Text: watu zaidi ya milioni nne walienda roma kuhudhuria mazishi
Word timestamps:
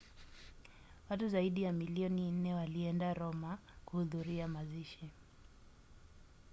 watu 1.09 1.29
zaidi 1.29 1.63
ya 1.63 1.73
milioni 1.73 2.31
nne 2.31 2.53
walienda 2.53 3.13
roma 3.13 3.57
kuhudhuria 3.85 4.47
mazishi 4.47 5.09